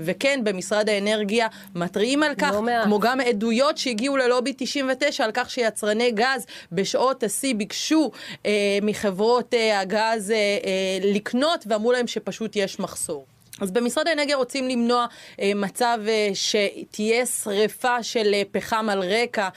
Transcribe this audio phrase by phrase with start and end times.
[0.00, 6.10] וכן, במשרד האנרגיה מתריעים על כך, כמו גם עדויות שהגיעו ללובי 99 על כך שיצרני
[6.10, 8.10] גז בשעות השיא ביקשו
[8.82, 10.32] מחברות הגז
[11.02, 13.26] לקנות ואמרו להם שפשוט יש מחסור.
[13.60, 15.06] אז במשרד האנרגיה רוצים למנוע
[15.54, 15.98] מצב
[16.34, 19.48] שתהיה שריפה של פחם על רקע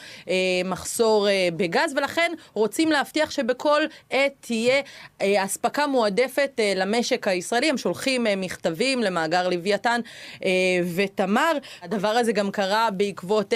[0.66, 1.28] מחסור
[1.58, 4.82] בגז, ולכן רוצים להבטיח שבכל עת תהיה
[5.20, 7.70] אספקה מועדפת למשק הישראלי.
[7.70, 10.02] הם שולחים מכתבים למאגר לוויתן
[10.96, 11.52] ותמר.
[11.82, 13.54] הדבר הזה גם קרה בעקבות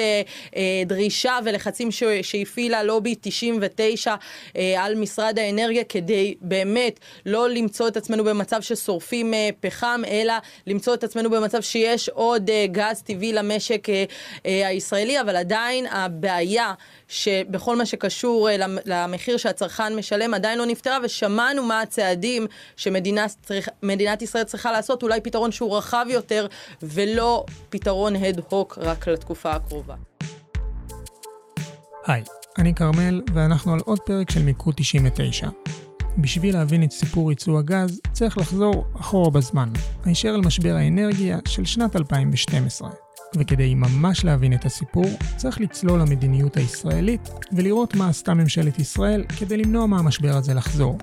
[0.85, 1.90] דרישה ולחצים
[2.21, 4.15] שהפעילה לובי 99
[4.77, 10.28] על משרד האנרגיה, כדי באמת לא למצוא את עצמנו במצב ששורפים פחם, אלא
[10.67, 13.87] למצוא את עצמנו במצב שיש עוד גז טבעי למשק
[14.43, 16.73] הישראלי, אבל עדיין הבעיה
[17.07, 18.49] שבכל מה שקשור
[18.85, 25.51] למחיר שהצרכן משלם עדיין לא נפתרה, ושמענו מה הצעדים שמדינת ישראל צריכה לעשות, אולי פתרון
[25.51, 26.48] שהוא רחב יותר,
[26.81, 29.95] ולא פתרון הד-הוק רק לתקופה הקרובה.
[32.05, 32.23] היי,
[32.57, 35.48] אני כרמל, ואנחנו על עוד פרק של מיקוד 99.
[36.21, 39.70] בשביל להבין את סיפור ייצוא הגז, צריך לחזור אחורה בזמן,
[40.05, 42.89] הישר אל משבר האנרגיה של שנת 2012.
[43.35, 45.05] וכדי ממש להבין את הסיפור,
[45.37, 50.98] צריך לצלול למדיניות הישראלית ולראות מה עשתה ממשלת ישראל כדי למנוע מהמשבר הזה לחזור.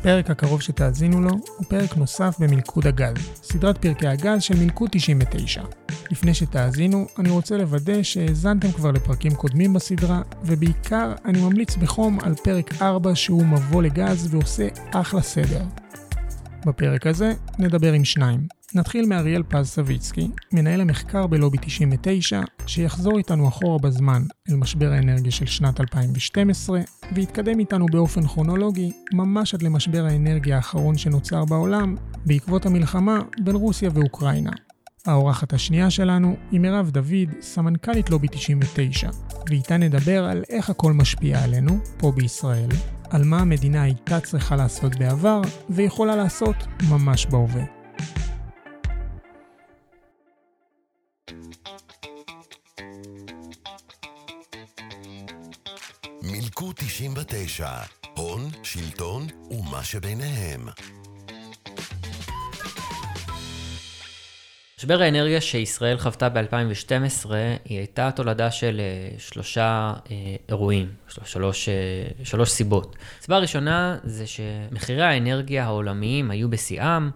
[0.00, 5.62] הפרק הקרוב שתאזינו לו הוא פרק נוסף במלכוד הגז, סדרת פרקי הגז של מלכוד 99.
[6.10, 12.34] לפני שתאזינו, אני רוצה לוודא שהאזנתם כבר לפרקים קודמים בסדרה, ובעיקר אני ממליץ בחום על
[12.34, 15.62] פרק 4 שהוא מבוא לגז ועושה אחלה סדר.
[16.66, 18.59] בפרק הזה נדבר עם שניים.
[18.74, 25.32] נתחיל מאריאל פז סביצקי, מנהל המחקר בלובי 99, שיחזור איתנו אחורה בזמן אל משבר האנרגיה
[25.32, 26.80] של שנת 2012,
[27.14, 33.90] ויתקדם איתנו באופן כרונולוגי ממש עד למשבר האנרגיה האחרון שנוצר בעולם, בעקבות המלחמה בין רוסיה
[33.94, 34.52] ואוקראינה.
[35.06, 39.10] האורחת השנייה שלנו היא מירב דוד, סמנכ"לית לובי 99,
[39.48, 42.68] ואיתה נדבר על איך הכל משפיע עלינו, פה בישראל,
[43.10, 46.56] על מה המדינה הייתה צריכה לעשות בעבר, ויכולה לעשות
[46.90, 47.79] ממש בהווה.
[56.90, 57.68] 99,
[58.16, 60.68] הון, שלטון ומה שביניהם.
[64.78, 67.30] משבר האנרגיה שישראל חוותה ב-2012
[67.64, 68.80] היא הייתה תולדה של
[69.18, 69.92] שלושה
[70.48, 70.88] אירועים,
[71.24, 71.68] שלוש,
[72.24, 72.96] שלוש סיבות.
[73.20, 77.10] הסיבה הראשונה זה שמחירי האנרגיה העולמיים היו בשיאם,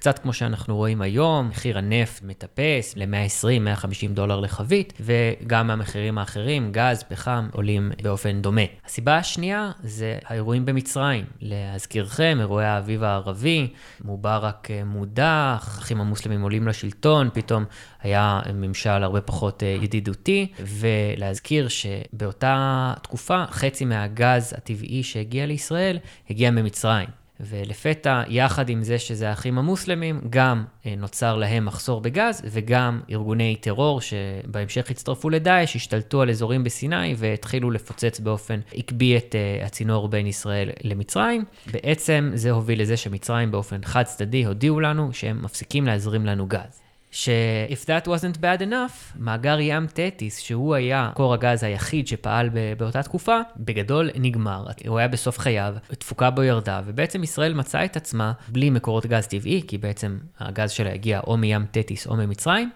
[0.00, 7.02] קצת כמו שאנחנו רואים היום, מחיר הנפט מטפס ל-120-150 דולר לחבית, וגם המחירים האחרים, גז,
[7.02, 8.60] פחם, עולים באופן דומה.
[8.86, 11.24] הסיבה השנייה זה האירועים במצרים.
[11.40, 13.68] להזכירכם, אירועי האביב הערבי,
[14.04, 17.64] מובארק מודח, האחים המוסלמים עולים לשלטון, פתאום
[18.02, 25.98] היה ממשל הרבה פחות ידידותי, ולהזכיר שבאותה תקופה חצי מהגז הטבעי שהגיע לישראל
[26.30, 27.19] הגיע ממצרים.
[27.40, 30.64] ולפתע, יחד עם זה שזה האחים המוסלמים, גם
[30.98, 37.70] נוצר להם מחסור בגז, וגם ארגוני טרור שבהמשך הצטרפו לדאעש, השתלטו על אזורים בסיני והתחילו
[37.70, 39.34] לפוצץ באופן עקבי את
[39.64, 41.44] הצינור בין ישראל למצרים.
[41.72, 46.79] בעצם זה הוביל לזה שמצרים באופן חד צדדי הודיעו לנו שהם מפסיקים להזרים לנו גז.
[47.10, 53.02] ש-if that wasn't bad enough, מאגר ים תטיס, שהוא היה קור הגז היחיד שפעל באותה
[53.02, 54.66] תקופה, בגדול נגמר.
[54.86, 59.26] הוא היה בסוף חייו, תפוקה בו ירדה, ובעצם ישראל מצאה את עצמה בלי מקורות גז
[59.26, 62.70] טבעי, כי בעצם הגז שלה הגיע או מים תטיס או ממצרים,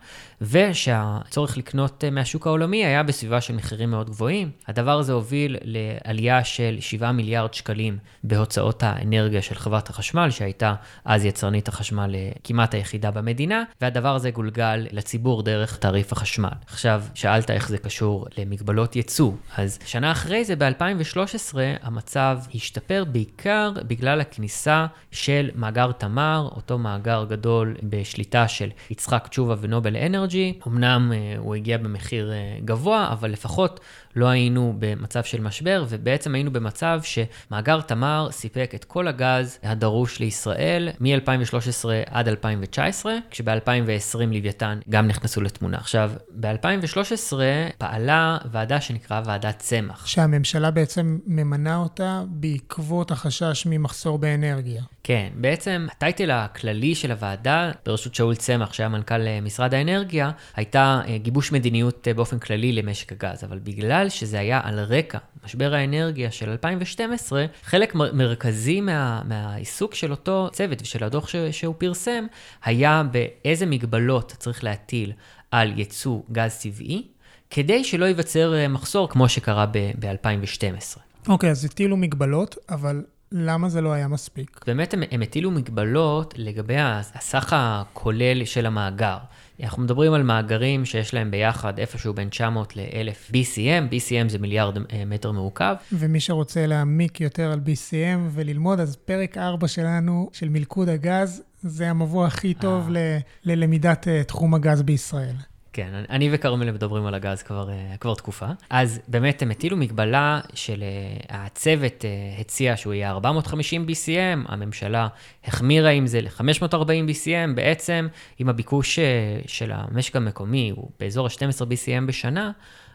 [0.51, 4.51] ושהצורך לקנות מהשוק העולמי היה בסביבה של מחירים מאוד גבוהים.
[4.69, 10.75] הדבר הזה הוביל לעלייה של 7 מיליארד שקלים בהוצאות האנרגיה של חברת החשמל, שהייתה
[11.05, 16.49] אז יצרנית החשמל כמעט היחידה במדינה, והדבר הזה גולגל לציבור דרך תעריף החשמל.
[16.67, 19.33] עכשיו, שאלת איך זה קשור למגבלות ייצוא.
[19.57, 27.25] אז שנה אחרי זה, ב-2013, המצב השתפר בעיקר בגלל הכניסה של מאגר תמר, אותו מאגר
[27.29, 29.97] גדול בשליטה של יצחק תשובה ונובל
[30.35, 30.59] אנרג'י.
[30.67, 32.33] אמנם הוא הגיע במחיר
[32.65, 33.81] גבוה, אבל לפחות
[34.17, 40.19] לא היינו במצב של משבר, ובעצם היינו במצב שמאגר תמר סיפק את כל הגז הדרוש
[40.21, 45.77] לישראל מ-2013 עד 2019, כשב-2020 לוויתן גם נכנסו לתמונה.
[45.77, 46.11] עכשיו,
[46.41, 47.37] ב-2013
[47.79, 50.07] פעלה ועדה שנקרא ועדת צמח.
[50.07, 54.83] שהממשלה בעצם ממנה אותה בעקבות החשש ממחסור באנרגיה.
[55.03, 60.14] כן, בעצם הטייטל הכללי של הוועדה, בראשות שאול צמח, שהיה מנכ"ל משרד האנרגיה,
[60.57, 66.31] הייתה גיבוש מדיניות באופן כללי למשק הגז, אבל בגלל שזה היה על רקע משבר האנרגיה
[66.31, 72.27] של 2012, חלק מרכזי מה, מהעיסוק של אותו צוות ושל הדוח ש, שהוא פרסם,
[72.65, 75.13] היה באיזה מגבלות צריך להטיל
[75.51, 77.03] על ייצוא גז טבעי,
[77.51, 80.99] כדי שלא ייווצר אה, מחסור כמו שקרה ב-2012.
[81.29, 83.03] אוקיי, okay, אז הטילו מגבלות, אבל
[83.33, 84.61] למה זה לא היה מספיק?
[84.67, 89.19] באמת הם, הם הטילו מגבלות לגבי הסך הכולל של המאגר.
[89.63, 94.77] אנחנו מדברים על מאגרים שיש להם ביחד איפשהו בין 900 ל-1000 BCM, BCM זה מיליארד
[94.77, 95.75] אה, מטר מעוקב.
[95.93, 101.91] ומי שרוצה להעמיק יותר על BCM וללמוד, אז פרק 4 שלנו, של מלכוד הגז, זה
[101.91, 103.19] המבוא הכי טוב אה.
[103.45, 105.35] ללמידת אה, תחום הגז בישראל.
[105.75, 108.47] כן, אני וכרמל מדברים על הגז כבר, אה, כבר תקופה.
[108.71, 112.11] אז באמת הם הטילו מגבלה של אה, הצוות אה,
[112.41, 115.09] הציע שהוא יהיה 450 BCM, הממשלה
[115.45, 118.09] החמירה עם זה ל-540 BCM, בעצם
[118.41, 118.99] אם הביקוש
[119.47, 122.53] של המשק המקומי הוא באזור ה-12 BCM בשנה,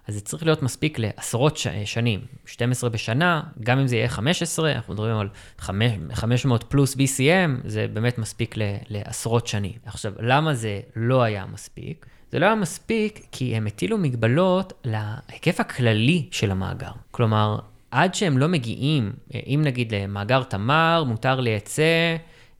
[0.07, 1.67] אז זה צריך להיות מספיק לעשרות ש...
[1.85, 5.29] שנים, 12 בשנה, גם אם זה יהיה 15, אנחנו מדברים על
[6.13, 8.61] 500 פלוס BCM, זה באמת מספיק ל...
[8.89, 9.73] לעשרות שנים.
[9.85, 12.05] עכשיו, למה זה לא היה מספיק?
[12.31, 16.91] זה לא היה מספיק כי הם הטילו מגבלות להיקף הכללי של המאגר.
[17.11, 17.59] כלומר,
[17.91, 22.15] עד שהם לא מגיעים, אם נגיד למאגר תמר מותר לייצא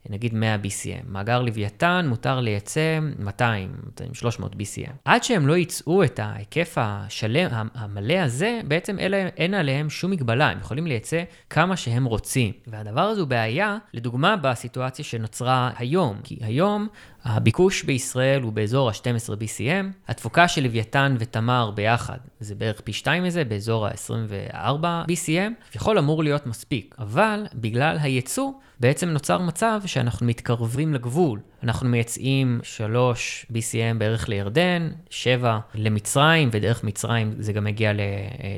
[0.10, 1.06] נגיד 100 BCM.
[1.08, 3.76] מאגר לוויתן מותר לייצא 200,
[4.14, 4.92] 300 BCM.
[5.06, 10.50] עד שהם לא ייצאו את ההיקף השלם, המלא הזה, בעצם אלה, אין עליהם שום מגבלה,
[10.50, 12.54] הם יכולים לייצא כמה שהם רוצים.
[12.68, 16.18] והדבר הזה הוא בעיה, לדוגמה, בסיטואציה שנוצרה היום.
[16.24, 16.88] כי היום
[17.24, 23.24] הביקוש בישראל הוא באזור ה-12 BCM, התפוקה של לוויתן ותמר ביחד זה בערך פי 2
[23.24, 26.96] מזה, באזור ה-24 BCM, יכול אמור להיות מספיק.
[27.00, 31.40] אבל בגלל הייצוא, בעצם נוצר מצב שאנחנו מתקרבים לגבול.
[31.64, 37.92] אנחנו מייצאים 3 BCM בערך לירדן, 7 למצרים, ודרך מצרים זה גם מגיע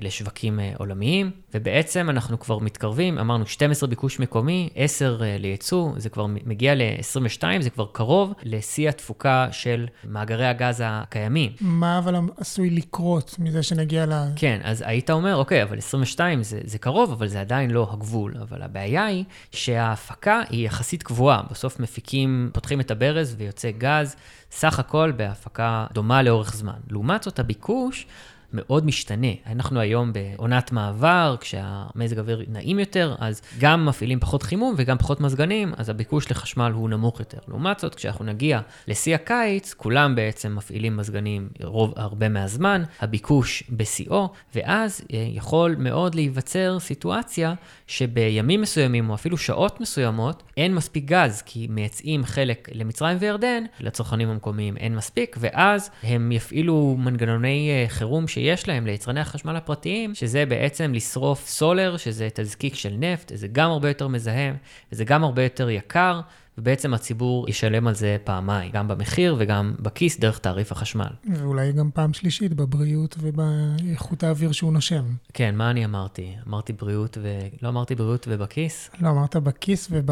[0.02, 6.10] לשווקים אה, עולמיים, ובעצם אנחנו כבר מתקרבים, אמרנו 12 ביקוש מקומי, 10 אה, לייצוא, זה
[6.10, 11.52] כבר מגיע ל-22, זה כבר קרוב לשיא התפוקה של מאגרי הגז הקיימים.
[11.62, 14.14] מה אבל עשוי לקרות מזה שנגיע ל...
[14.36, 18.34] כן, אז היית אומר, אוקיי, אבל 22 זה, זה קרוב, אבל זה עדיין לא הגבול.
[18.42, 21.42] אבל הבעיה היא שההפקה היא יחסית קבועה.
[21.52, 24.16] בסוף מפיקים, פותחים את הברז ויוצא גז,
[24.52, 26.80] סך הכל בהפקה דומה לאורך זמן.
[26.90, 28.06] לעומת זאת, הביקוש
[28.54, 29.28] מאוד משתנה.
[29.48, 35.22] אנחנו היום בעונת מעבר, כשהמזג האוויר נעים יותר, אז גם מפעילים פחות חימום וגם פחות
[35.22, 37.38] מזגנים, אז הביקוש לחשמל הוא נמוך יותר.
[37.48, 44.30] לעומת זאת, כשאנחנו נגיע לשיא הקיץ, כולם בעצם מפעילים מזגנים רוב, הרבה מהזמן, הביקוש בשיאו,
[44.56, 47.54] ואז אה, יכול מאוד להיווצר סיטואציה
[47.88, 54.30] שבימים מסוימים, או אפילו שעות מסוימות, אין מספיק גז, כי מייצאים חלק למצרים וירדן, לצרכנים
[54.30, 60.46] המקומיים אין מספיק, ואז הם יפעילו מנגנוני אה, חירום שיש להם ליצרני החשמל הפרטיים, שזה
[60.46, 64.56] בעצם לשרוף סולר, שזה תזקיק של נפט, זה גם הרבה יותר מזהם,
[64.92, 66.22] וזה גם הרבה יותר יקר,
[66.62, 71.10] ובעצם הציבור ישלם על זה פעמיים, גם במחיר וגם בכיס דרך תעריף החשמל.
[71.36, 75.04] ואולי גם פעם שלישית בבריאות ובאיכות האוויר שהוא נושם.
[75.34, 76.36] כן, מה אני אמרתי?
[76.48, 77.40] אמרתי בריאות ו...
[77.62, 78.90] לא אמרתי בריאות ובכיס?
[79.00, 80.10] לא, אמרת בכיס וב...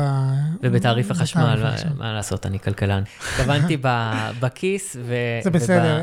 [0.64, 3.04] ובתעריף החשמל, מה, מה לעשות, אני כלכלן.
[3.20, 3.78] התכוונתי
[4.42, 5.16] בכיס ו...
[5.44, 6.02] זה בסדר.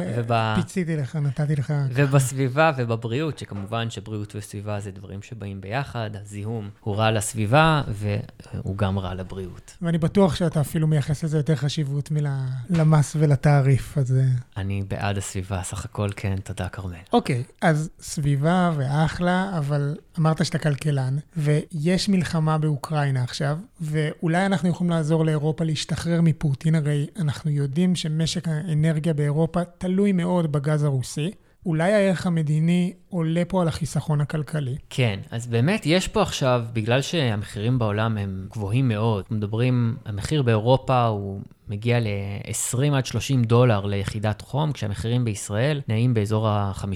[0.56, 1.72] פיציתי לך, נתתי לך...
[1.94, 8.98] ובסביבה ובבריאות, שכמובן שבריאות וסביבה זה דברים שבאים ביחד, הזיהום הוא רע לסביבה והוא גם
[8.98, 9.76] רע לבריאות.
[9.82, 14.14] ואני בטוח שאתה אפילו מייחס לזה יותר חשיבות מלמס ולתעריף, אז...
[14.56, 16.96] אני בעד הסביבה, סך הכל כן, תודה, כרמל.
[17.12, 24.90] אוקיי, אז סביבה ואחלה, אבל אמרת שאתה כלכלן, ויש מלחמה באוקראינה עכשיו, ואולי אנחנו יכולים
[24.90, 31.30] לעזור לאירופה להשתחרר מפוטין, הרי אנחנו יודעים שמשק האנרגיה באירופה תלוי מאוד בגז הרוסי.
[31.66, 34.76] אולי הערך המדיני עולה פה על החיסכון הכלכלי.
[34.90, 41.06] כן, אז באמת יש פה עכשיו, בגלל שהמחירים בעולם הם גבוהים מאוד, מדברים, המחיר באירופה
[41.06, 46.86] הוא מגיע ל-20 עד 30 דולר ליחידת חום, כשהמחירים בישראל נעים באזור ה-5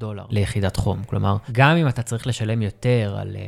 [0.00, 1.02] דולר ליחידת חום.
[1.06, 3.38] כלומר, גם אם אתה צריך לשלם יותר על uh,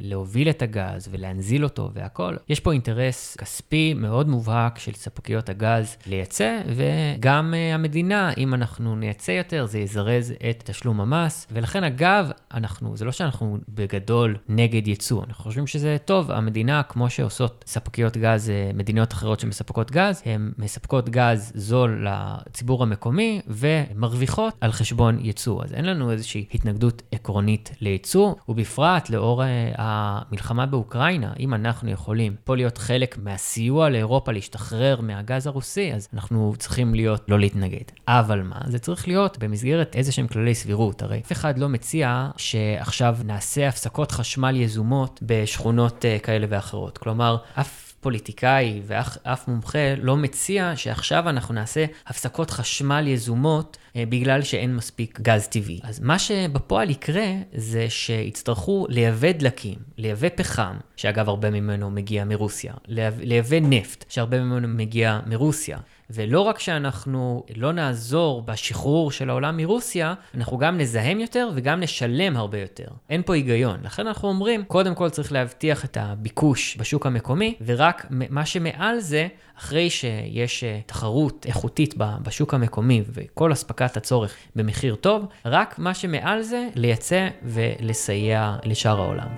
[0.00, 5.96] להוביל את הגז ולהנזיל אותו והכול, יש פה אינטרס כספי מאוד מובהק של ספקיות הגז
[6.06, 11.46] לייצא, וגם uh, המדינה, אם אנחנו נייצא יותר, זה יזרז את תשלום המס.
[11.52, 16.30] ולכן, אגב, אנחנו, זה לא שאנחנו בגדול נגד ייצוא, אנחנו חושבים שזה טוב.
[16.30, 22.82] המדינה, כמו שעושות ספקיות גז, uh, מדינות אחרות שמספקות גז, הן מספקות גז זול לציבור
[22.82, 25.64] המקומי ומרוויחות על חשבון ייצוא.
[25.64, 32.36] אז אין לנו איזושהי התנגדות עקרונית לייצוא, ובפרט לאור אה, המלחמה באוקראינה, אם אנחנו יכולים
[32.44, 37.84] פה להיות חלק מהסיוע לאירופה להשתחרר מהגז הרוסי, אז אנחנו צריכים להיות, לא להתנגד.
[38.08, 38.60] אבל מה?
[38.66, 41.02] זה צריך להיות במסגרת איזה שהם כללי סבירות.
[41.02, 46.98] הרי אף אחד לא לא מציע שעכשיו נעשה הפסקות חשמל יזומות בשכונות uh, כאלה ואחרות.
[46.98, 54.42] כלומר, אף פוליטיקאי ואף מומחה לא מציע שעכשיו אנחנו נעשה הפסקות חשמל יזומות אה, בגלל
[54.42, 55.80] שאין מספיק גז טבעי.
[55.82, 62.72] אז מה שבפועל יקרה זה שיצטרכו לייבא דלקים, לייבא פחם, שאגב הרבה ממנו מגיע מרוסיה,
[63.18, 65.78] לייבא נפט, שהרבה ממנו מגיע מרוסיה.
[66.10, 72.36] ולא רק שאנחנו לא נעזור בשחרור של העולם מרוסיה, אנחנו גם נזהם יותר וגם נשלם
[72.36, 72.88] הרבה יותר.
[73.10, 73.80] אין פה היגיון.
[73.82, 79.28] לכן אנחנו אומרים, קודם כל צריך להבטיח את הביקוש בשוק המקומי, ורק מה שמעל זה,
[79.58, 86.42] אחרי שיש אה, תחרות איכותית בשוק המקומי וכל אספקת הצורך במחיר טוב, רק מה שמעל
[86.42, 89.28] זה, לייצא ולסייע לשאר העולם.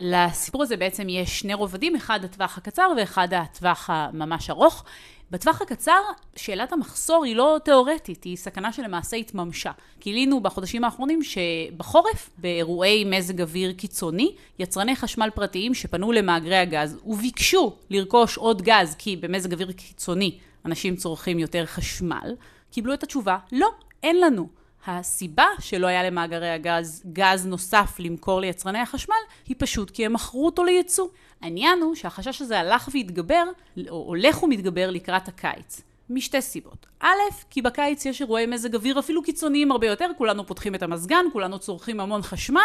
[0.00, 4.84] לסיפור הזה בעצם יש שני רובדים, אחד הטווח הקצר ואחד הטווח הממש ארוך.
[5.30, 6.00] בטווח הקצר,
[6.36, 9.70] שאלת המחסור היא לא תיאורטית, היא סכנה שלמעשה התממשה.
[10.00, 17.76] גילינו בחודשים האחרונים שבחורף, באירועי מזג אוויר קיצוני, יצרני חשמל פרטיים שפנו למאגרי הגז וביקשו
[17.90, 22.34] לרכוש עוד גז, כי במזג אוויר קיצוני אנשים צורכים יותר חשמל,
[22.70, 23.68] קיבלו את התשובה, לא,
[24.02, 24.59] אין לנו.
[24.86, 29.14] הסיבה שלא היה למאגרי הגז גז נוסף למכור ליצרני החשמל,
[29.46, 31.08] היא פשוט כי הם מכרו אותו לייצוא.
[31.40, 33.44] העניין הוא שהחשש הזה הלך והתגבר,
[33.88, 35.82] או הולך ומתגבר לקראת הקיץ.
[36.10, 36.86] משתי סיבות.
[37.00, 37.08] א',
[37.50, 41.58] כי בקיץ יש אירועי מזג אוויר אפילו קיצוניים הרבה יותר, כולנו פותחים את המזגן, כולנו
[41.58, 42.60] צורכים המון חשמל,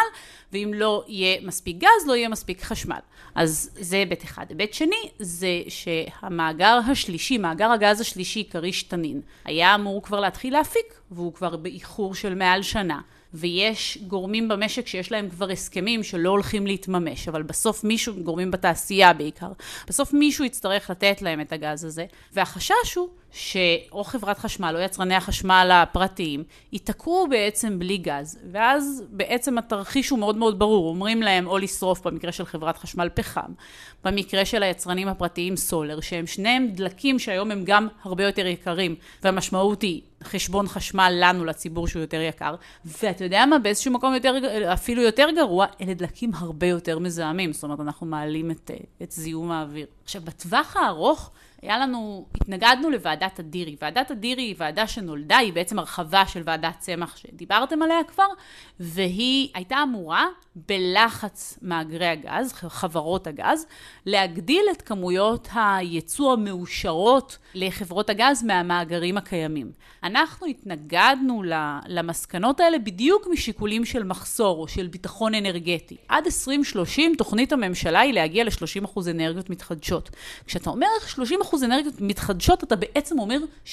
[0.52, 2.98] ואם לא יהיה מספיק גז, לא יהיה מספיק חשמל.
[3.34, 4.46] אז זה היבט אחד.
[4.48, 11.00] היבט שני, זה שהמאגר השלישי, מאגר הגז השלישי, כריש תנין, היה אמור כבר להתחיל להפיק,
[11.10, 13.00] והוא כבר באיחור של מעל שנה.
[13.34, 19.12] ויש גורמים במשק שיש להם כבר הסכמים שלא הולכים להתממש, אבל בסוף מישהו, גורמים בתעשייה
[19.12, 19.52] בעיקר,
[19.88, 25.14] בסוף מישהו יצטרך לתת להם את הגז הזה, והחשש הוא שאו חברת חשמל או יצרני
[25.14, 31.46] החשמל הפרטיים ייתקעו בעצם בלי גז, ואז בעצם התרחיש הוא מאוד מאוד ברור, אומרים להם
[31.46, 33.52] או לשרוף במקרה של חברת חשמל פחם,
[34.04, 39.82] במקרה של היצרנים הפרטיים סולר, שהם שניהם דלקים שהיום הם גם הרבה יותר יקרים, והמשמעות
[39.82, 42.54] היא חשבון חשמל לנו, לציבור שהוא יותר יקר,
[42.84, 44.34] ואתה יודע מה, באיזשהו מקום יותר,
[44.72, 48.70] אפילו יותר גרוע, אלה דלקים הרבה יותר מזהמים, זאת אומרת אנחנו מעלים את,
[49.02, 49.86] את זיהום האוויר.
[50.04, 51.30] עכשיו בטווח הארוך,
[51.62, 53.76] היה לנו, התנגדנו לוועדת אדירי.
[53.82, 58.26] ועדת אדירי היא ועדה שנולדה, היא בעצם הרחבה של ועדת צמח שדיברתם עליה כבר,
[58.80, 60.26] והיא הייתה אמורה
[60.68, 63.66] בלחץ מאגרי הגז, חברות הגז,
[64.06, 69.72] להגדיל את כמויות הייצוא המאושרות לחברות הגז מהמאגרים הקיימים.
[70.02, 71.42] אנחנו התנגדנו
[71.86, 75.96] למסקנות האלה בדיוק משיקולים של מחסור או של ביטחון אנרגטי.
[76.08, 80.10] עד 2030 תוכנית הממשלה היא להגיע ל-30% אנרגיות מתחדשות.
[80.46, 83.68] כשאתה אומר 30% אנרגיות מתחדשות, אתה בעצם אומר 70%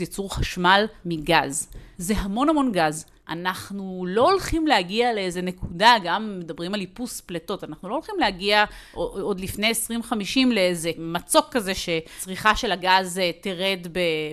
[0.00, 1.68] ייצור חשמל מגז.
[1.98, 3.04] זה המון המון גז.
[3.30, 8.64] אנחנו לא הולכים להגיע לאיזה נקודה, גם מדברים על איפוס פליטות, אנחנו לא הולכים להגיע
[8.92, 13.86] עוד לפני 2050 לאיזה מצוק כזה שצריכה של הגז אה, תרד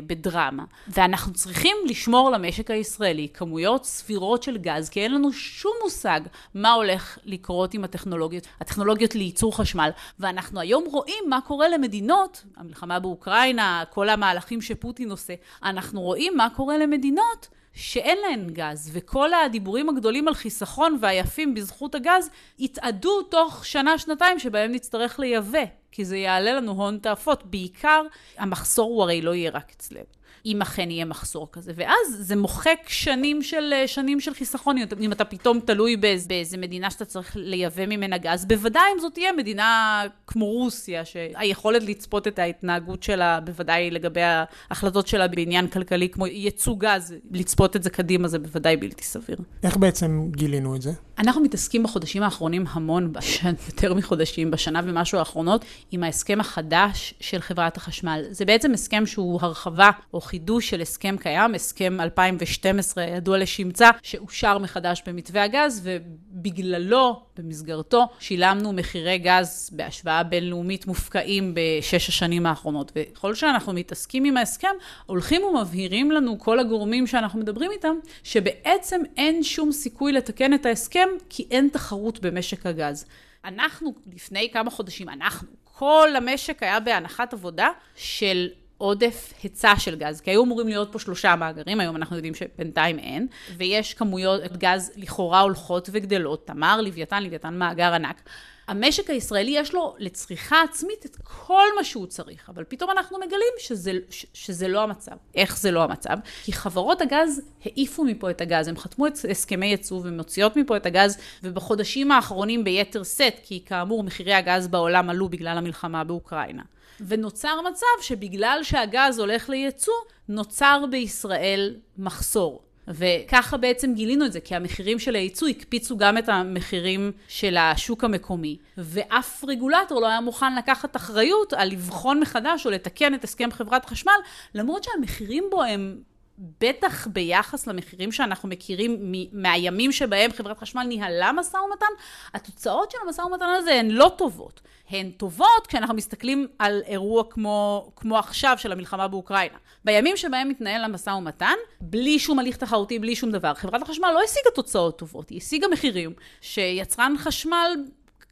[0.08, 0.63] בדרמה.
[0.88, 6.22] ואנחנו צריכים לשמור למשק הישראלי כמויות סבירות של גז, כי אין לנו שום מושג
[6.54, 9.89] מה הולך לקרות עם הטכנולוגיות, הטכנולוגיות לייצור חשמל.
[10.20, 16.48] ואנחנו היום רואים מה קורה למדינות, המלחמה באוקראינה, כל המהלכים שפוטין עושה, אנחנו רואים מה
[16.56, 17.48] קורה למדינות
[17.78, 22.30] שאין להן גז, וכל הדיבורים הגדולים על חיסכון והיפים בזכות הגז
[22.60, 27.44] יתאדו תוך שנה-שנתיים שבהם נצטרך לייבא, כי זה יעלה לנו הון תאפות.
[27.46, 28.02] בעיקר,
[28.38, 30.17] המחסור הוא הרי לא יהיה רק אצלנו.
[30.46, 31.72] אם אכן יהיה מחסור כזה.
[31.75, 36.91] ואז זה מוחק שנים של, שנים של חיסכון, אם אתה פתאום תלוי באיזה, באיזה מדינה
[36.91, 38.46] שאתה צריך לייבא ממנה גז.
[38.46, 44.22] בוודאי אם זאת תהיה מדינה כמו רוסיה, שהיכולת לצפות את ההתנהגות שלה, בוודאי לגבי
[44.70, 49.38] ההחלטות שלה בעניין כלכלי, כמו ייצוא גז, לצפות את זה קדימה זה בוודאי בלתי סביר.
[49.63, 50.91] איך בעצם גילינו את זה?
[51.20, 57.41] אנחנו מתעסקים בחודשים האחרונים המון, בשן, יותר מחודשים, בשנה ומשהו האחרונות, עם ההסכם החדש של
[57.41, 58.24] חברת החשמל.
[58.29, 64.58] זה בעצם הסכם שהוא הרחבה או חידוש של הסכם קיים, הסכם 2012 ידוע לשמצה, שאושר
[64.58, 72.92] מחדש במתווה הגז, ובגללו, במסגרתו, שילמנו מחירי גז בהשוואה בינלאומית מופקעים בשש השנים האחרונות.
[72.96, 79.44] וככל שאנחנו מתעסקים עם ההסכם, הולכים ומבהירים לנו כל הגורמים שאנחנו מדברים איתם, שבעצם אין
[79.44, 83.06] שום סיכוי לתקן את ההסכם, כי אין תחרות במשק הגז.
[83.46, 90.22] אנחנו, לפני כמה חודשים, אנחנו, כל המשק היה בהנחת עבודה של עודף היצע של גז,
[90.22, 94.92] כי היו אמורים להיות פה שלושה מאגרים, היום אנחנו יודעים שבינתיים אין, ויש כמויות גז
[94.96, 98.22] לכאורה הולכות וגדלות, תמר, לוויתן, לוויתן מאגר ענק.
[98.68, 103.54] המשק הישראלי יש לו לצריכה עצמית את כל מה שהוא צריך, אבל פתאום אנחנו מגלים
[103.60, 105.12] שזה, ש, שזה לא המצב.
[105.36, 106.18] איך זה לא המצב?
[106.44, 110.86] כי חברות הגז העיפו מפה את הגז, הם חתמו את הסכמי ייצוא ומוציאות מפה את
[110.86, 116.64] הגז, ובחודשים האחרונים ביתר שאת, כי כאמור מחירי הגז בעולם עלו בגלל המלחמה באוקראינה.
[117.01, 119.94] ונוצר מצב שבגלל שהגז הולך לייצוא,
[120.30, 122.62] נוצר בישראל מחסור.
[122.88, 128.04] וככה בעצם גילינו את זה, כי המחירים של הייצוא הקפיצו גם את המחירים של השוק
[128.04, 133.51] המקומי, ואף רגולטור לא היה מוכן לקחת אחריות על לבחון מחדש או לתקן את הסכם
[133.51, 134.20] חברת חשמל,
[134.56, 135.98] למרות שהמחירים בו הם
[136.38, 141.86] בטח ביחס למחירים שאנחנו מכירים מהימים שבהם חברת חשמל ניהלה משא ומתן,
[142.34, 144.62] התוצאות של המשא ומתן הזה הן לא טובות.
[144.89, 149.58] הן טובות כשאנחנו מסתכלים על אירוע כמו, כמו עכשיו של המלחמה באוקראינה.
[149.86, 154.24] בימים שבהם מתנהל המשא ומתן, בלי שום הליך תחרותי, בלי שום דבר, חברת החשמל לא
[154.24, 157.72] השיגה תוצאות טובות, היא השיגה מחירים שיצרן חשמל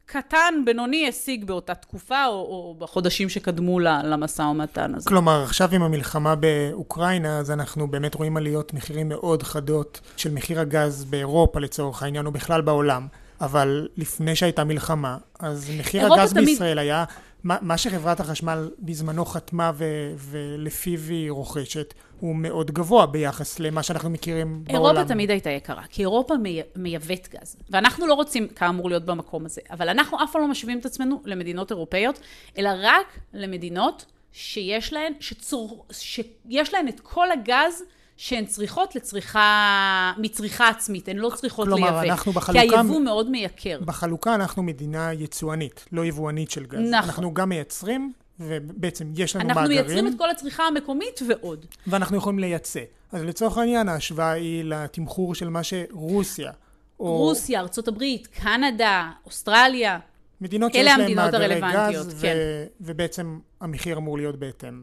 [0.06, 5.08] קטן, בינוני, השיג באותה תקופה, או, או בחודשים שקדמו למשא ומתן הזה.
[5.08, 10.60] כלומר, עכשיו עם המלחמה באוקראינה, אז אנחנו באמת רואים עליות מחירים מאוד חדות של מחיר
[10.60, 13.06] הגז באירופה לצורך העניין, או בכלל בעולם.
[13.40, 16.44] אבל לפני שהייתה מלחמה, אז מחיר הגז תמיד...
[16.44, 17.04] בישראל היה
[17.44, 19.84] מה, מה שחברת החשמל בזמנו חתמה ו,
[20.18, 24.84] ולפיו היא רוכשת, הוא מאוד גבוה ביחס למה שאנחנו מכירים בעולם.
[24.84, 27.56] אירופה תמיד הייתה יקרה, כי אירופה מי, מייבאת גז.
[27.70, 29.60] ואנחנו לא רוצים, כאמור, להיות במקום הזה.
[29.70, 32.20] אבל אנחנו אף פעם לא משווים את עצמנו למדינות אירופאיות,
[32.58, 37.82] אלא רק למדינות שיש להן, שצור, שיש להן את כל הגז
[38.16, 42.00] שהן צריכות לצריכה, מצריכה עצמית, הן לא צריכות כלומר, לייבא.
[42.00, 42.62] כלומר, אנחנו בחלוקה...
[42.62, 43.78] כי היבוא מאוד מייקר.
[43.84, 46.78] בחלוקה אנחנו מדינה יצואנית, לא יבואנית של גז.
[46.80, 46.94] נכון.
[46.94, 49.78] אנחנו גם מייצרים, ובעצם יש לנו אנחנו מאגרים.
[49.78, 51.66] אנחנו מייצרים את כל הצריכה המקומית ועוד.
[51.86, 52.80] ואנחנו יכולים לייצא.
[53.12, 56.52] אז לצורך העניין, ההשוואה היא לתמחור של מה שרוסיה,
[57.00, 57.16] או...
[57.16, 59.98] רוסיה, ארה"ב, קנדה, אוסטרליה.
[60.40, 62.36] מדינות שיש להן מאגרי גז, כן.
[62.36, 62.66] ו...
[62.80, 64.82] ובעצם המחיר אמור להיות בהתאם.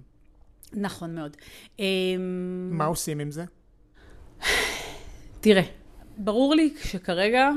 [0.74, 1.38] נכון מאוד.
[1.80, 1.86] אמ,
[2.72, 3.44] מה עושים עם זה?
[5.42, 5.62] תראה,
[6.18, 7.50] ברור לי שכרגע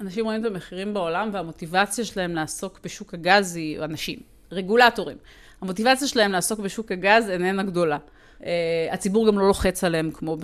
[0.00, 4.18] אנשים רואים את המחירים בעולם והמוטיבציה שלהם לעסוק בשוק הגז היא אנשים,
[4.54, 5.16] רגולטורים.
[5.60, 7.98] המוטיבציה שלהם לעסוק בשוק הגז איננה גדולה.
[8.40, 8.44] Uh,
[8.90, 10.36] הציבור גם לא לוחץ עליהם כמו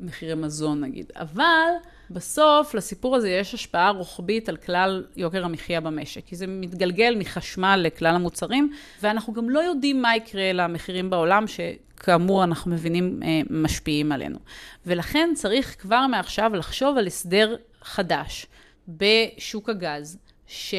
[0.00, 1.12] במחירי מזון נגיד.
[1.16, 1.70] אבל
[2.10, 7.80] בסוף לסיפור הזה יש השפעה רוחבית על כלל יוקר המחיה במשק, כי זה מתגלגל מחשמל
[7.84, 14.12] לכלל המוצרים, ואנחנו גם לא יודעים מה יקרה למחירים בעולם, שכאמור אנחנו מבינים uh, משפיעים
[14.12, 14.38] עלינו.
[14.86, 18.46] ולכן צריך כבר מעכשיו לחשוב על הסדר חדש
[18.88, 20.18] בשוק הגז.
[20.48, 20.74] ש...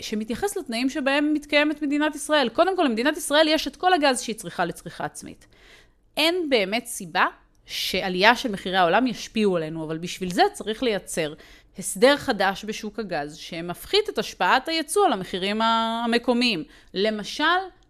[0.00, 2.48] שמתייחס לתנאים שבהם מתקיימת מדינת ישראל.
[2.48, 5.46] קודם כל, למדינת ישראל יש את כל הגז שהיא צריכה לצריכה עצמית.
[6.16, 7.26] אין באמת סיבה
[7.66, 11.34] שעלייה של מחירי העולם ישפיעו עלינו, אבל בשביל זה צריך לייצר
[11.78, 16.64] הסדר חדש בשוק הגז, שמפחית את השפעת הייצוא על המחירים המקומיים.
[16.94, 17.44] למשל,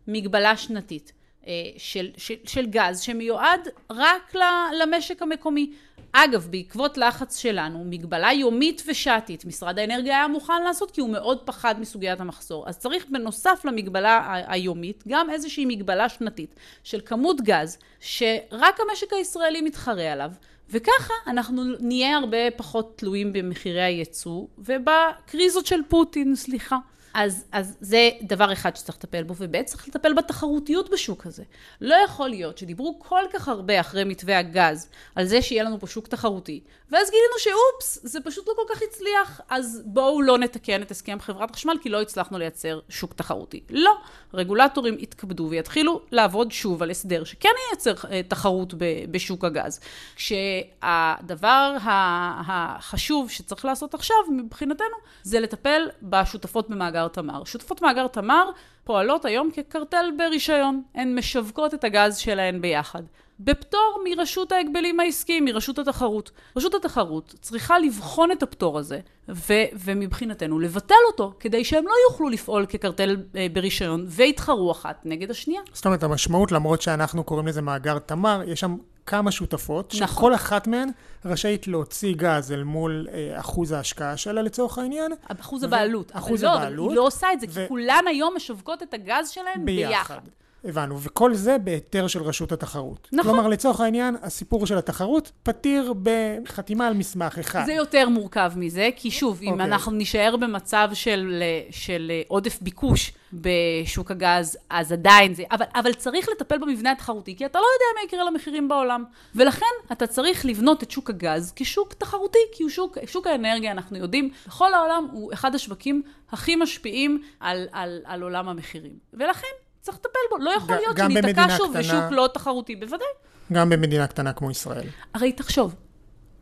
[0.08, 1.12] מגבלה שנתית.
[1.46, 4.34] אה, של, של, של גז שמיועד רק
[4.80, 5.72] למשק המקומי.
[6.12, 11.38] אגב, בעקבות לחץ שלנו, מגבלה יומית ושעתית, משרד האנרגיה היה מוכן לעשות כי הוא מאוד
[11.44, 12.68] פחד מסוגיית המחסור.
[12.68, 19.60] אז צריך בנוסף למגבלה היומית, גם איזושהי מגבלה שנתית של כמות גז, שרק המשק הישראלי
[19.60, 20.30] מתחרה עליו,
[20.70, 26.76] וככה אנחנו נהיה הרבה פחות תלויים במחירי הייצוא ובקריזות של פוטין, סליחה.
[27.14, 31.42] אז, אז זה דבר אחד שצריך לטפל בו, וב' צריך לטפל בתחרותיות בשוק הזה.
[31.80, 35.86] לא יכול להיות שדיברו כל כך הרבה אחרי מתווה הגז על זה שיהיה לנו פה
[35.86, 40.82] שוק תחרותי, ואז גילינו שאופס, זה פשוט לא כל כך הצליח, אז בואו לא נתקן
[40.82, 43.60] את הסכם חברת חשמל, כי לא הצלחנו לייצר שוק תחרותי.
[43.70, 43.92] לא,
[44.34, 48.74] רגולטורים יתכבדו ויתחילו לעבוד שוב על הסדר שכן ייצר אה, תחרות
[49.10, 49.80] בשוק הגז.
[50.16, 57.44] כשהדבר החשוב שצריך לעשות עכשיו, מבחינתנו, זה לטפל בשותפות במאגר מאגר תמר.
[57.44, 58.50] שותפות מאגר תמר
[58.84, 60.82] פועלות היום כקרטל ברישיון.
[60.94, 63.02] הן משווקות את הגז שלהן ביחד.
[63.40, 66.30] בפטור מרשות ההגבלים העסקיים, מרשות התחרות.
[66.56, 69.52] רשות התחרות צריכה לבחון את הפטור הזה, ו-
[69.84, 75.60] ומבחינתנו לבטל אותו, כדי שהם לא יוכלו לפעול כקרטל אה, ברישיון ויתחרו אחת נגד השנייה.
[75.72, 78.76] זאת אומרת, המשמעות, למרות שאנחנו קוראים לזה מאגר תמר, יש שם
[79.06, 80.08] כמה שותפות, נכון.
[80.08, 80.90] שכל אחת מהן
[81.24, 85.12] רשאית להוציא גז אל מול אה, אחוז ההשקעה שלה לצורך העניין.
[85.40, 85.66] אחוז ו...
[85.66, 86.12] הבעלות.
[86.14, 86.88] אחוז לא, הבעלות.
[86.88, 87.52] היא לא עושה את זה, ו...
[87.52, 89.88] כי כולן היום משווקות את הגז שלהן ביחד.
[89.88, 90.20] ביחד.
[90.64, 93.08] הבנו, וכל זה בהיתר של רשות התחרות.
[93.12, 93.32] נכון.
[93.32, 97.62] כלומר, לצורך העניין, הסיפור של התחרות פתיר בחתימה על מסמך אחד.
[97.66, 99.64] זה יותר מורכב מזה, כי שוב, אם אוקיי.
[99.64, 105.42] אנחנו נישאר במצב של, של עודף ביקוש בשוק הגז, אז עדיין זה...
[105.50, 109.04] אבל, אבל צריך לטפל במבנה התחרותי, כי אתה לא יודע מה יקרה למחירים בעולם.
[109.34, 113.96] ולכן אתה צריך לבנות את שוק הגז כשוק תחרותי, כי הוא שוק, שוק האנרגיה, אנחנו
[113.96, 118.92] יודעים, בכל העולם הוא אחד השווקים הכי משפיעים על, על, על עולם המחירים.
[119.14, 120.36] ולכן צריך לטפל בו.
[120.38, 123.06] לא יכול להיות שניתקע שוב קטנה- בשוק לא תחרותי, בוודאי.
[123.52, 124.86] גם במדינה קטנה כמו ישראל.
[125.14, 125.74] הרי תחשוב,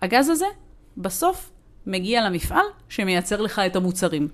[0.02, 0.46] הגז הזה
[0.96, 1.50] בסוף
[1.86, 4.28] מגיע למפעל שמייצר לך את המוצרים.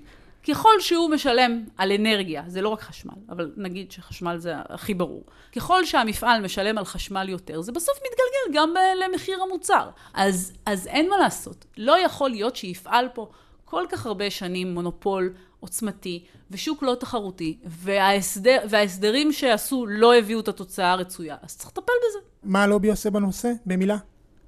[0.49, 5.23] ככל שהוא משלם על אנרגיה, זה לא רק חשמל, אבל נגיד שחשמל זה הכי ברור.
[5.55, 9.89] ככל שהמפעל משלם על חשמל יותר, זה בסוף מתגלגל גם ב- למחיר המוצר.
[10.13, 11.65] אז, אז אין מה לעשות.
[11.77, 13.29] לא יכול להיות שיפעל פה
[13.65, 20.47] כל כך הרבה שנים מונופול עוצמתי ושוק לא תחרותי, וההסדר, וההסדרים שעשו לא הביאו את
[20.47, 21.35] התוצאה הרצויה.
[21.41, 22.19] אז צריך לטפל בזה.
[22.43, 23.51] מה הלובי עושה בנושא?
[23.65, 23.97] במילה?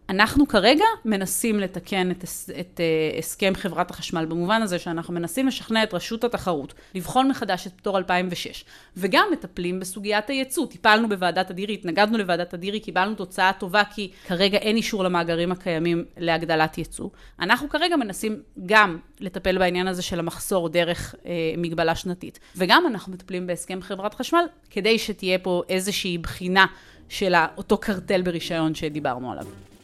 [0.09, 2.23] אנחנו כרגע מנסים לתקן את,
[2.59, 7.67] את uh, הסכם חברת החשמל, במובן הזה שאנחנו מנסים לשכנע את רשות התחרות, לבחון מחדש
[7.67, 8.65] את פטור 2006,
[8.97, 10.67] וגם מטפלים בסוגיית הייצוא.
[10.67, 16.05] טיפלנו בוועדת אדירי, התנגדנו לוועדת אדירי, קיבלנו תוצאה טובה, כי כרגע אין אישור למאגרים הקיימים
[16.17, 17.09] להגדלת ייצוא.
[17.39, 23.13] אנחנו כרגע מנסים גם לטפל בעניין הזה של המחסור דרך uh, מגבלה שנתית, וגם אנחנו
[23.13, 26.65] מטפלים בהסכם חברת חשמל, כדי שתהיה פה איזושהי בחינה
[27.09, 29.45] של אותו קרטל ברישיון שדיברנו עליו.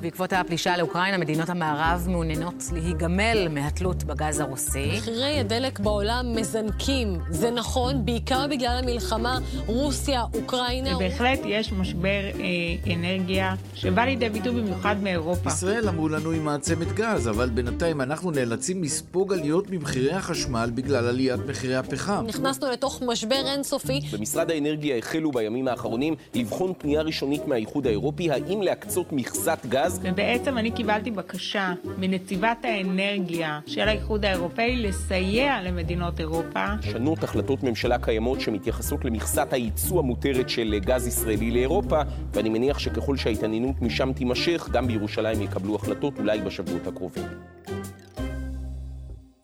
[0.00, 4.92] בעקבות הפלישה לאוקראינה, מדינות המערב מעוניינות להיגמל מהתלות בגז הרוסי.
[4.96, 7.18] מחירי הדלק בעולם מזנקים.
[7.30, 10.98] זה נכון, בעיקר בגלל המלחמה רוסיה-אוקראינה.
[10.98, 15.50] בהחלט יש משבר אה, אנרגיה שבא לידי ביטוי במיוחד מאירופה.
[15.50, 21.06] ישראל אמרו לנו היא מעצמת גז, אבל בינתיים אנחנו נאלצים לספוג עליות במחירי החשמל בגלל
[21.06, 22.24] עליית מחירי הפחם.
[22.26, 24.00] נכנסנו לתוך משבר אינסופי.
[24.12, 30.58] במשרד האנרגיה החלו בימים האחרונים לבחון פנייה ראשונית מהאיחוד האירופי האם להקצות מכסת גז ובעצם
[30.58, 36.66] אני קיבלתי בקשה מנציבת האנרגיה של האיחוד האירופאי לסייע למדינות אירופה.
[36.78, 42.00] לשנות החלטות ממשלה קיימות שמתייחסות למכסת הייצוא המותרת של גז ישראלי לאירופה,
[42.32, 47.26] ואני מניח שככל שההתעניינות משם תימשך, גם בירושלים יקבלו החלטות אולי בשבועות הקרובים.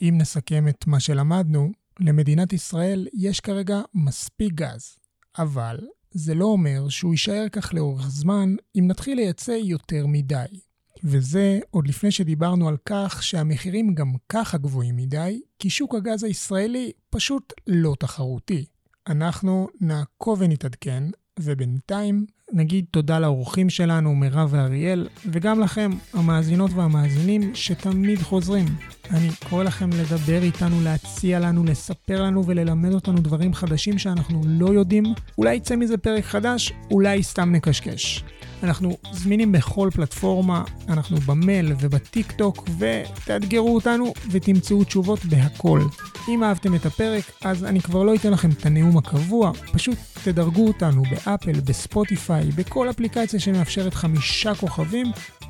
[0.03, 4.97] אם נסכם את מה שלמדנו, למדינת ישראל יש כרגע מספיק גז,
[5.39, 5.79] אבל
[6.17, 10.61] זה לא אומר שהוא יישאר כך לאורך זמן אם נתחיל לייצא יותר מדי.
[11.05, 16.93] וזה עוד לפני שדיברנו על כך שהמחירים גם ככה גבוהים מדי, כי שוק הגז הישראלי
[17.11, 18.65] פשוט לא תחרותי.
[19.07, 21.05] אנחנו נעקוב ונתעדכן,
[21.41, 28.67] ובינתיים נגיד תודה לאורחים שלנו, מירב ואריאל, וגם לכם, המאזינות והמאזינים, שתמיד חוזרים.
[29.11, 34.67] אני קורא לכם לדבר איתנו, להציע לנו, לספר לנו וללמד אותנו דברים חדשים שאנחנו לא
[34.67, 35.05] יודעים.
[35.39, 38.25] אולי יצא מזה פרק חדש, אולי סתם נקשקש.
[38.63, 45.81] אנחנו זמינים בכל פלטפורמה, אנחנו במייל ובטיק טוק, ותאתגרו אותנו ותמצאו תשובות בהכל.
[46.29, 50.67] אם אהבתם את הפרק, אז אני כבר לא אתן לכם את הנאום הקבוע, פשוט תדרגו
[50.67, 55.07] אותנו באפל, בספוטיפיי, בכל אפליקציה שמאפשרת חמישה כוכבים.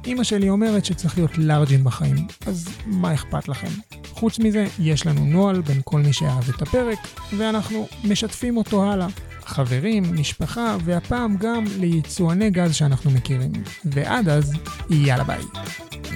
[0.06, 2.16] אמא שלי אומרת שצריך להיות לארג'ים בחיים,
[2.46, 3.68] אז מה אכפת לכם?
[4.10, 6.98] חוץ מזה, יש לנו נוהל בין כל מי שאהב את הפרק,
[7.36, 9.06] ואנחנו משתפים אותו הלאה.
[9.46, 13.52] חברים, משפחה, והפעם גם ליצואני גז שאנחנו מכירים.
[13.84, 14.52] ועד אז,
[14.90, 15.42] יאללה ביי.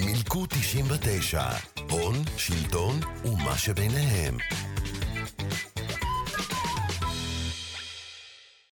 [0.05, 1.43] מילקו 99,
[1.89, 4.37] הון, שלטון ומה שביניהם.